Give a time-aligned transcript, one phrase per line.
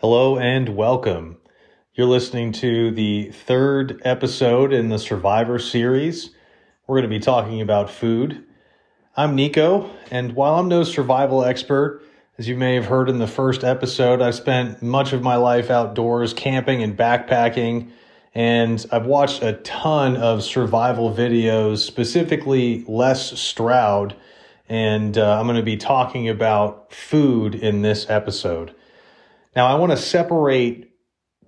[0.00, 1.38] Hello and welcome.
[1.94, 6.34] You're listening to the third episode in the Survivor series.
[6.86, 8.44] We're going to be talking about food.
[9.16, 12.02] I'm Nico, and while I'm no survival expert,
[12.36, 15.70] as you may have heard in the first episode, I've spent much of my life
[15.70, 17.88] outdoors camping and backpacking,
[18.34, 24.14] and I've watched a ton of survival videos, specifically Les Stroud,
[24.68, 28.74] and uh, I'm going to be talking about food in this episode.
[29.56, 30.92] Now, I want to separate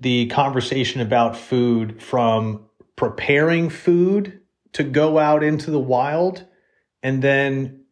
[0.00, 2.64] the conversation about food from
[2.96, 4.40] preparing food
[4.72, 6.46] to go out into the wild
[7.02, 7.84] and then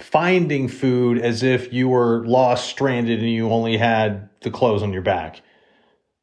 [0.00, 4.92] finding food as if you were lost, stranded, and you only had the clothes on
[4.92, 5.42] your back.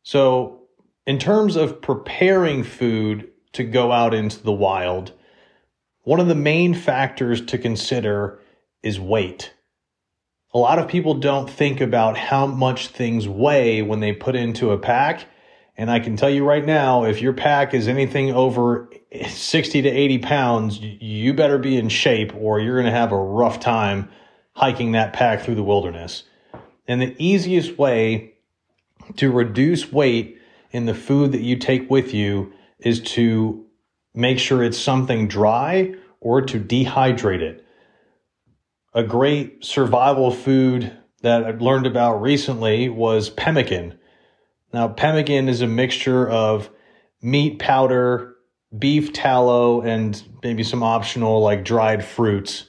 [0.03, 0.63] So,
[1.07, 5.13] in terms of preparing food to go out into the wild,
[6.03, 8.39] one of the main factors to consider
[8.83, 9.53] is weight
[10.53, 14.71] a lot of people don't think about how much things weigh when they put into
[14.71, 15.25] a pack.
[15.77, 18.89] And I can tell you right now, if your pack is anything over
[19.27, 23.17] 60 to 80 pounds, you better be in shape or you're going to have a
[23.17, 24.09] rough time
[24.53, 26.23] hiking that pack through the wilderness.
[26.87, 28.33] And the easiest way
[29.17, 30.39] to reduce weight
[30.71, 33.65] in the food that you take with you is to
[34.13, 37.65] make sure it's something dry or to dehydrate it
[38.93, 43.99] a great survival food that I've learned about recently was pemmican.
[44.73, 46.69] Now, pemmican is a mixture of
[47.21, 48.35] meat powder,
[48.77, 52.65] beef tallow, and maybe some optional like dried fruits.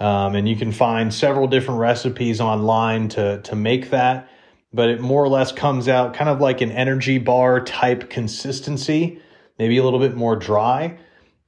[0.00, 4.28] Um, and you can find several different recipes online to, to make that,
[4.72, 9.20] but it more or less comes out kind of like an energy bar type consistency,
[9.58, 10.96] maybe a little bit more dry,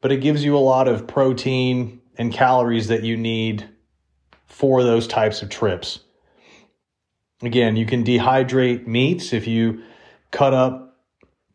[0.01, 3.69] but it gives you a lot of protein and calories that you need
[4.51, 6.01] for those types of trips.
[7.41, 9.83] Again, you can dehydrate meats if you
[10.31, 10.98] cut up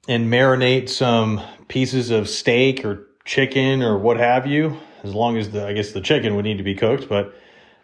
[0.08, 5.52] and marinate some pieces of steak or chicken or what have you, as long as
[5.52, 7.36] the, I guess the chicken would need to be cooked, but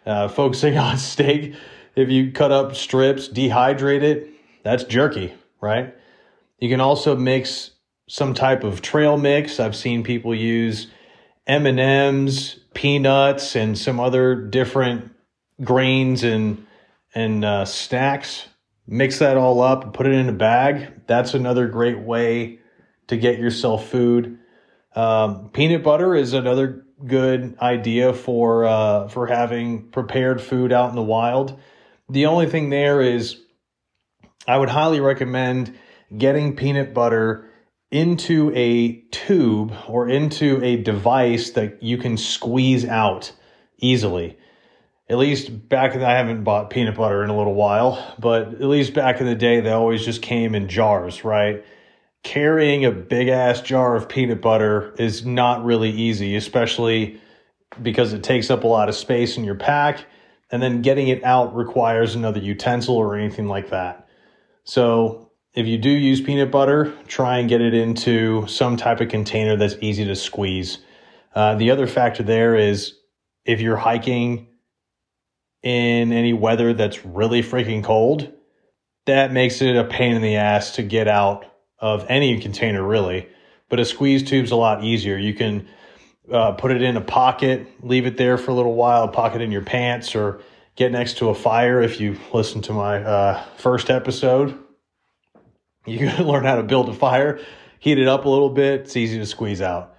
[0.06, 1.54] uh, focusing on steak,
[1.94, 4.30] if you cut up strips, dehydrate it,
[4.64, 5.94] that's jerky, right?
[6.58, 7.70] You can also mix
[8.08, 9.60] some type of trail mix.
[9.60, 10.88] I've seen people use
[11.46, 15.11] M&Ms, peanuts, and some other different
[15.62, 16.66] grains and
[17.14, 18.46] and uh, snacks.
[18.86, 21.06] Mix that all up and put it in a bag.
[21.06, 22.58] That's another great way
[23.06, 24.38] to get yourself food.
[24.94, 30.96] Um, peanut butter is another good idea for uh, for having prepared food out in
[30.96, 31.58] the wild.
[32.08, 33.40] The only thing there is,
[34.46, 35.78] I would highly recommend
[36.16, 37.48] getting peanut butter
[37.90, 43.32] into a tube or into a device that you can squeeze out
[43.78, 44.36] easily
[45.12, 48.62] at least back in, I haven't bought peanut butter in a little while, but at
[48.62, 51.62] least back in the day, they always just came in jars, right?
[52.22, 57.20] Carrying a big ass jar of peanut butter is not really easy, especially
[57.82, 60.06] because it takes up a lot of space in your pack.
[60.50, 64.08] And then getting it out requires another utensil or anything like that.
[64.64, 69.10] So if you do use peanut butter, try and get it into some type of
[69.10, 70.78] container that's easy to squeeze.
[71.34, 72.94] Uh, the other factor there is
[73.44, 74.46] if you're hiking
[75.62, 78.32] in any weather that's really freaking cold,
[79.06, 81.44] that makes it a pain in the ass to get out
[81.78, 83.28] of any container, really.
[83.68, 85.16] But a squeeze tube's a lot easier.
[85.16, 85.68] You can
[86.30, 89.50] uh, put it in a pocket, leave it there for a little while, pocket in
[89.50, 90.40] your pants, or
[90.76, 91.82] get next to a fire.
[91.82, 94.58] If you listen to my uh, first episode,
[95.86, 97.40] you can learn how to build a fire,
[97.78, 98.82] heat it up a little bit.
[98.82, 99.94] It's easy to squeeze out.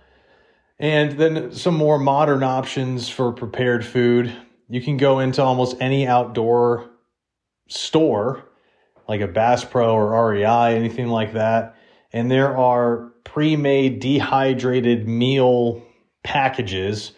[0.79, 4.33] And then some more modern options for prepared food
[4.69, 6.89] you can go into almost any outdoor
[7.67, 8.43] store,
[9.07, 11.75] like a Bass Pro or REI, anything like that.
[12.11, 15.83] And there are pre made dehydrated meal
[16.23, 17.13] packages,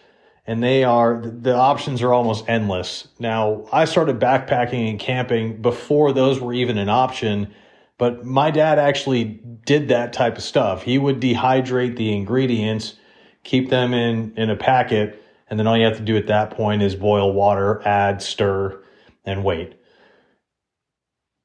[0.47, 3.07] and they are the options are almost endless.
[3.19, 7.53] Now, I started backpacking and camping before those were even an option,
[7.97, 10.83] but my dad actually did that type of stuff.
[10.83, 12.95] He would dehydrate the ingredients,
[13.43, 16.51] keep them in, in a packet and then all you have to do at that
[16.51, 18.81] point is boil water, add, stir,
[19.25, 19.75] and wait.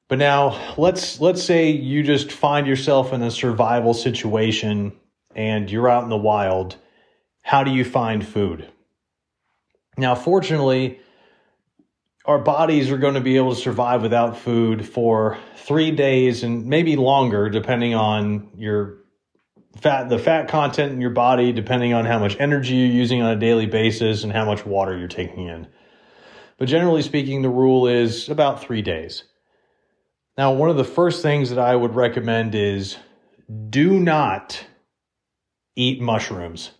[0.09, 4.93] But now let's let's say you just find yourself in a survival situation
[5.37, 6.77] and you're out in the wild.
[7.43, 8.69] How do you find food?
[9.97, 11.01] Now, fortunately,
[12.25, 16.67] our bodies are going to be able to survive without food for three days and
[16.67, 18.99] maybe longer, depending on your
[19.77, 23.31] fat the fat content in your body depending on how much energy you're using on
[23.31, 25.67] a daily basis and how much water you're taking in.
[26.59, 29.25] But generally speaking, the rule is about three days.
[30.37, 32.97] Now, one of the first things that I would recommend is
[33.69, 34.65] do not
[35.77, 36.73] eat mushrooms.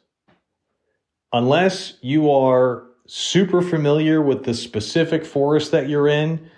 [1.33, 6.51] Unless you are super familiar with the specific forest that you're in,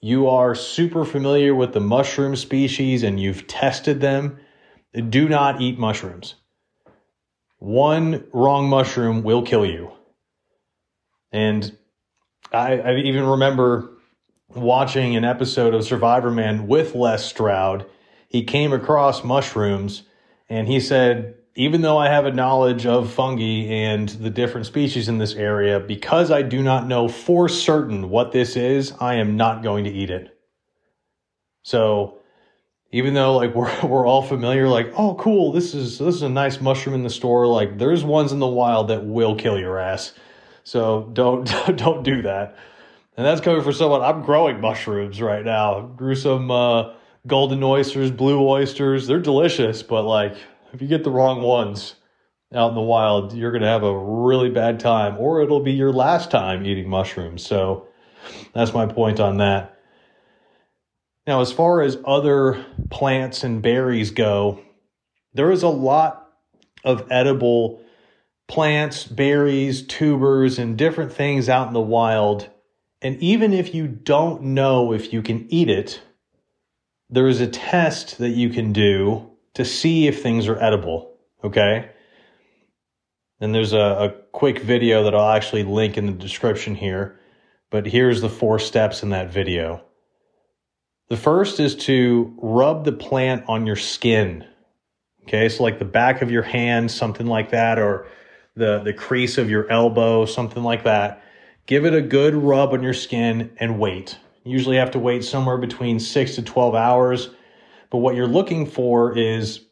[0.00, 4.38] you are super familiar with the mushroom species and you've tested them,
[5.08, 6.34] do not eat mushrooms.
[7.58, 9.92] One wrong mushroom will kill you.
[11.32, 11.76] And
[12.52, 13.90] I, I even remember
[14.48, 17.86] watching an episode of Survivorman with Les Stroud.
[18.28, 20.02] He came across mushrooms
[20.48, 25.08] and he said, even though I have a knowledge of fungi and the different species
[25.08, 29.36] in this area, because I do not know for certain what this is, I am
[29.36, 30.36] not going to eat it.
[31.62, 32.19] So,
[32.92, 36.28] even though like we're we're all familiar, like oh cool, this is this is a
[36.28, 37.46] nice mushroom in the store.
[37.46, 40.12] Like there's ones in the wild that will kill your ass.
[40.64, 42.56] So don't don't do that.
[43.16, 44.02] And that's coming from someone.
[44.02, 45.82] I'm growing mushrooms right now.
[45.82, 46.94] Grew some uh,
[47.26, 49.06] golden oysters, blue oysters.
[49.06, 50.36] They're delicious, but like
[50.72, 51.96] if you get the wrong ones
[52.54, 55.72] out in the wild, you're going to have a really bad time, or it'll be
[55.72, 57.44] your last time eating mushrooms.
[57.44, 57.88] So
[58.54, 59.79] that's my point on that.
[61.30, 64.58] Now, as far as other plants and berries go,
[65.32, 66.28] there is a lot
[66.82, 67.80] of edible
[68.48, 72.50] plants, berries, tubers, and different things out in the wild.
[73.00, 76.02] And even if you don't know if you can eat it,
[77.08, 81.16] there is a test that you can do to see if things are edible.
[81.44, 81.90] Okay.
[83.38, 87.20] And there's a, a quick video that I'll actually link in the description here.
[87.70, 89.84] But here's the four steps in that video.
[91.10, 94.46] The first is to rub the plant on your skin.
[95.24, 98.06] Okay, so like the back of your hand, something like that, or
[98.56, 101.22] the, the crease of your elbow, something like that.
[101.66, 104.18] Give it a good rub on your skin and wait.
[104.44, 107.30] You usually have to wait somewhere between six to 12 hours
[107.90, 109.66] but what you're looking for is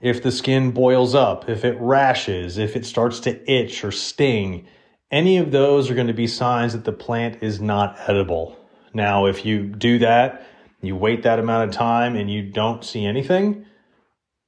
[0.00, 4.66] if the skin boils up, if it rashes, if it starts to itch or sting,
[5.10, 8.56] any of those are going to be signs that the plant is not edible.
[8.94, 10.46] Now, if you do that,
[10.80, 13.66] you wait that amount of time and you don't see anything,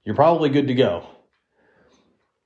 [0.04, 1.06] you're probably good to go.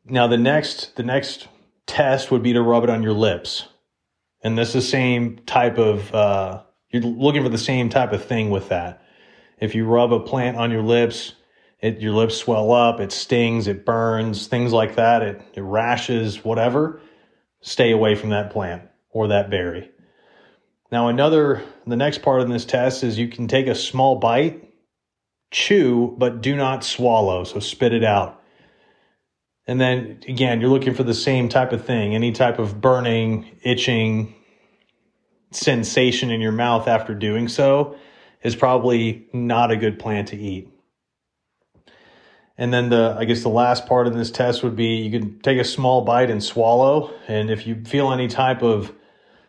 [0.06, 1.48] Now, the next the next
[1.86, 3.66] test would be to rub it on your lips,
[4.42, 8.24] and this is the same type of uh, you're looking for the same type of
[8.24, 9.02] thing with that.
[9.60, 11.34] If you rub a plant on your lips,
[11.80, 16.44] it, your lips swell up, it stings, it burns, things like that, it, it rashes,
[16.44, 17.00] whatever,
[17.62, 19.90] stay away from that plant or that berry.
[20.92, 24.72] Now, another, the next part of this test is you can take a small bite,
[25.50, 28.40] chew, but do not swallow, so spit it out.
[29.66, 33.58] And then again, you're looking for the same type of thing, any type of burning,
[33.62, 34.34] itching
[35.52, 37.96] sensation in your mouth after doing so
[38.42, 40.68] is probably not a good plant to eat.
[42.58, 45.40] And then the I guess the last part of this test would be you can
[45.40, 47.12] take a small bite and swallow.
[47.26, 48.92] And if you feel any type of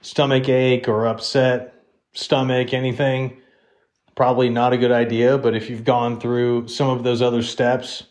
[0.06, 1.74] stomach ache or upset
[2.14, 3.42] stomach, anything,
[4.14, 5.38] probably not a good idea.
[5.38, 8.04] But if you've gone through some of those other steps,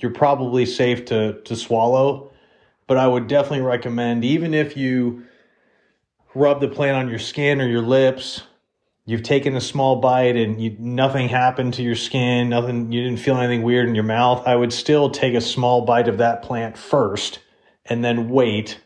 [0.00, 2.32] you're probably safe to to swallow.
[2.86, 5.24] But I would definitely recommend, even if you
[6.34, 8.42] rub the plant on your skin or your lips,
[9.04, 13.20] you've taken a small bite and you, nothing happened to your skin, nothing, you didn't
[13.20, 16.42] feel anything weird in your mouth, I would still take a small bite of that
[16.42, 17.38] plant first
[17.86, 18.80] and then wait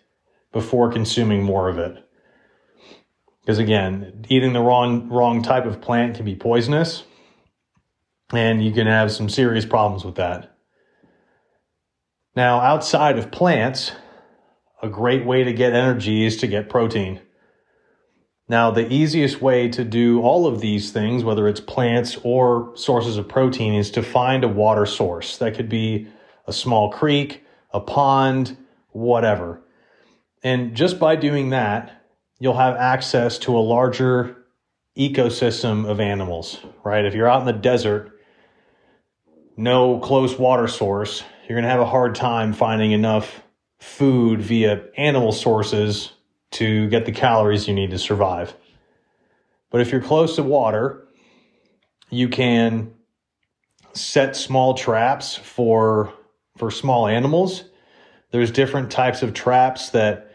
[0.52, 2.07] before consuming more of it.
[3.48, 7.04] Because again, eating the wrong wrong type of plant can be poisonous
[8.30, 10.54] and you can have some serious problems with that.
[12.36, 13.92] Now, outside of plants,
[14.82, 17.22] a great way to get energy is to get protein.
[18.50, 23.16] Now, the easiest way to do all of these things, whether it's plants or sources
[23.16, 25.38] of protein, is to find a water source.
[25.38, 26.06] That could be
[26.46, 28.58] a small creek, a pond,
[28.90, 29.62] whatever.
[30.42, 31.97] And just by doing that,
[32.38, 34.36] you'll have access to a larger
[34.96, 37.04] ecosystem of animals, right?
[37.04, 38.18] If you're out in the desert,
[39.56, 43.42] no close water source, you're going to have a hard time finding enough
[43.78, 46.12] food via animal sources
[46.50, 48.54] to get the calories you need to survive.
[49.70, 51.06] But if you're close to water,
[52.10, 52.92] you can
[53.92, 56.12] set small traps for
[56.56, 57.64] for small animals.
[58.30, 60.34] There's different types of traps that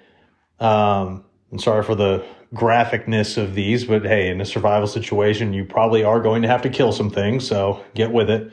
[0.60, 5.66] um, I'm sorry for the graphicness of these, but hey, in a survival situation, you
[5.66, 8.52] probably are going to have to kill some things, so get with it.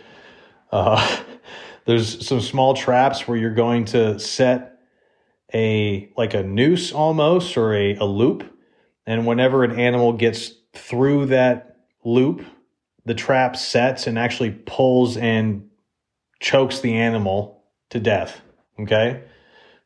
[0.71, 1.19] Uh,
[1.87, 4.83] there's some small traps where you're going to set
[5.55, 8.45] a like a noose almost or a, a loop.
[9.07, 12.45] And whenever an animal gets through that loop,
[13.07, 15.71] the trap sets and actually pulls and
[16.39, 18.43] chokes the animal to death.
[18.79, 19.23] Okay.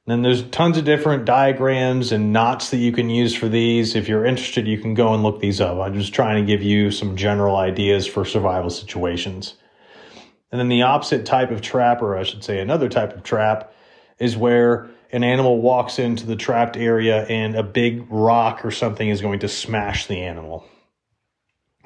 [0.06, 3.94] Then there's tons of different diagrams and knots that you can use for these.
[3.94, 5.78] If you're interested, you can go and look these up.
[5.78, 9.54] I'm just trying to give you some general ideas for survival situations.
[10.52, 13.72] And then the opposite type of trap, or I should say another type of trap,
[14.18, 19.08] is where an animal walks into the trapped area and a big rock or something
[19.08, 20.64] is going to smash the animal.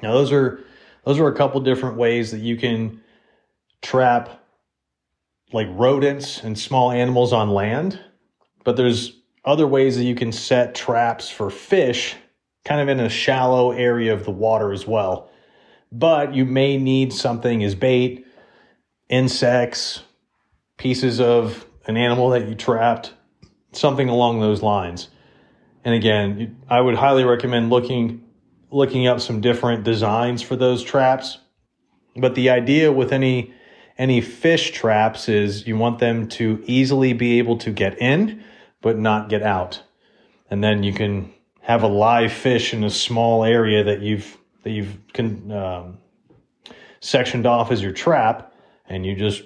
[0.01, 0.63] Now those are
[1.05, 3.01] those are a couple different ways that you can
[3.81, 4.43] trap
[5.51, 7.99] like rodents and small animals on land,
[8.63, 9.13] but there's
[9.45, 12.15] other ways that you can set traps for fish
[12.65, 15.29] kind of in a shallow area of the water as well.
[15.91, 18.27] But you may need something as bait,
[19.09, 20.03] insects,
[20.77, 23.13] pieces of an animal that you trapped,
[23.71, 25.09] something along those lines.
[25.83, 28.23] And again, I would highly recommend looking
[28.71, 31.39] looking up some different designs for those traps.
[32.15, 33.51] But the idea with any
[33.99, 38.41] any fish traps is you want them to easily be able to get in
[38.81, 39.83] but not get out.
[40.49, 44.71] And then you can have a live fish in a small area that you've that
[44.71, 45.97] you've con, um,
[47.01, 48.53] sectioned off as your trap,
[48.87, 49.43] and you just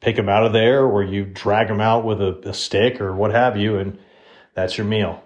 [0.00, 3.14] pick them out of there, or you drag them out with a, a stick or
[3.14, 3.98] what have you, and
[4.54, 5.22] that's your meal.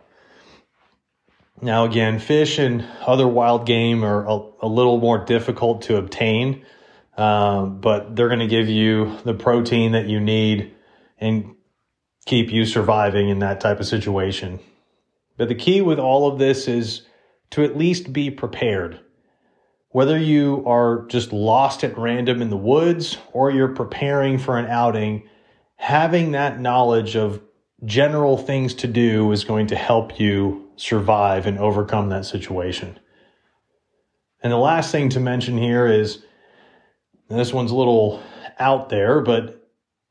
[1.61, 6.65] Now, again, fish and other wild game are a, a little more difficult to obtain
[7.19, 10.75] um, but they're going to give you the protein that you need
[11.19, 11.57] and
[12.25, 14.61] keep you surviving in that type of situation.
[15.37, 17.03] But the key with all of this is
[17.51, 19.01] to at least be prepared.
[19.91, 24.67] Whether you are just lost at random in the woods or you're preparing for an
[24.67, 25.29] outing,
[25.77, 27.43] having that knowledge of
[27.85, 32.99] general things to do is going to help you survive and overcome that situation.
[34.41, 36.23] And the last thing to mention here is
[37.29, 38.23] and this one's a little
[38.59, 39.69] out there, but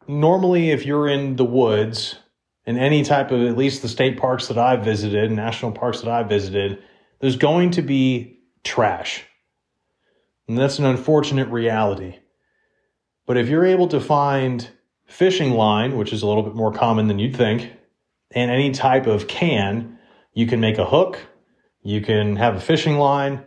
[0.08, 2.16] normally if you're in the woods
[2.66, 6.12] in any type of at least the state parks that I've visited, national parks that
[6.12, 6.84] I've visited,
[7.20, 9.24] there's going to be trash.
[10.48, 12.20] And that's an unfortunate reality.
[13.26, 14.70] But if you're able to find
[15.06, 17.74] fishing line, which is a little bit more common than you'd think,
[18.32, 19.98] and any type of can,
[20.34, 21.20] you can make a hook,
[21.82, 23.44] you can have a fishing line,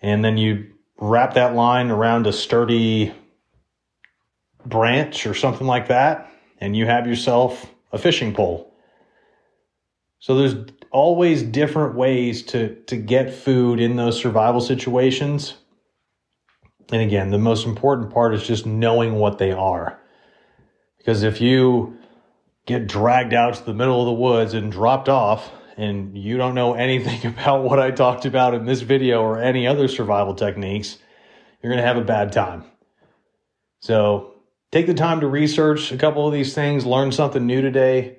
[0.00, 3.12] and then you wrap that line around a sturdy
[4.66, 8.72] branch or something like that, and you have yourself a fishing pole.
[10.18, 10.54] So there's
[10.90, 15.54] always different ways to to get food in those survival situations.
[16.92, 19.98] And again, the most important part is just knowing what they are.
[20.98, 21.96] Because if you
[22.66, 26.54] get dragged out to the middle of the woods and dropped off and you don't
[26.54, 30.98] know anything about what I talked about in this video or any other survival techniques,
[31.62, 32.64] you're going to have a bad time.
[33.80, 34.34] So
[34.70, 38.18] take the time to research a couple of these things, learn something new today,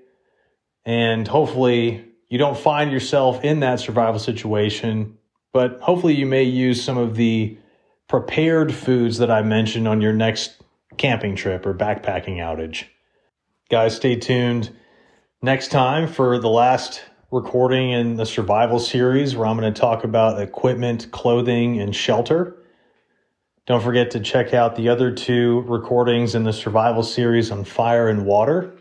[0.85, 5.19] and hopefully you don't find yourself in that survival situation,
[5.53, 7.59] but hopefully you may use some of the
[8.07, 10.63] prepared foods that I mentioned on your next
[10.97, 12.85] camping trip or backpacking outage.
[13.69, 14.75] Guys, stay tuned
[15.43, 20.03] next time for the last recording in the survival series where I'm going to talk
[20.03, 22.57] about equipment, clothing, and shelter.
[23.65, 28.09] Don't forget to check out the other two recordings in the survival series on fire
[28.09, 28.73] and water.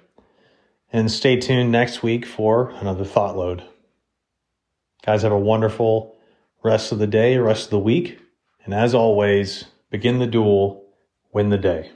[0.92, 3.62] And stay tuned next week for another Thoughtload.
[5.06, 6.16] Guys, have a wonderful
[6.64, 8.18] rest of the day, rest of the week.
[8.64, 10.84] And as always, begin the duel,
[11.32, 11.92] win the day.